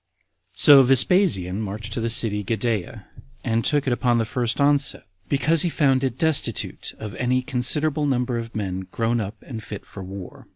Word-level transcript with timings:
1. 0.53 0.53
So 0.55 0.81
Vespasian 0.81 1.61
marched 1.61 1.93
to 1.93 2.01
the 2.01 2.09
city 2.09 2.41
Gadara, 2.41 3.05
and 3.43 3.63
took 3.63 3.85
it 3.85 3.93
upon 3.93 4.17
the 4.17 4.25
first 4.25 4.59
onset, 4.59 5.03
because 5.29 5.61
he 5.61 5.69
found 5.69 6.03
it 6.03 6.17
destitute 6.17 6.95
of 6.97 7.13
any 7.17 7.43
considerable 7.43 8.07
number 8.07 8.39
of 8.39 8.55
men 8.55 8.87
grown 8.91 9.21
up 9.21 9.35
and 9.43 9.61
fit 9.61 9.85
for 9.85 10.03
war. 10.03 10.47